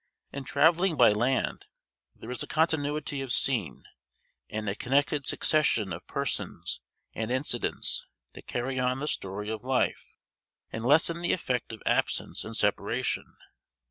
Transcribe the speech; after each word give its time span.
In 0.33 0.45
travelling 0.45 0.95
by 0.95 1.11
land 1.11 1.65
there 2.15 2.31
is 2.31 2.41
a 2.41 2.47
continuity 2.47 3.21
of 3.21 3.31
scene, 3.31 3.83
and 4.49 4.67
a 4.67 4.73
connected 4.73 5.27
succession 5.27 5.93
of 5.93 6.07
persons 6.07 6.81
and 7.13 7.29
incidents, 7.29 8.07
that 8.33 8.47
carry 8.47 8.79
on 8.79 8.99
the 8.99 9.07
story 9.07 9.51
of 9.51 9.61
life, 9.63 10.17
and 10.71 10.83
lessen 10.83 11.21
the 11.21 11.33
effect 11.33 11.71
of 11.71 11.83
absence 11.85 12.43
and 12.43 12.57
separation. 12.57 13.35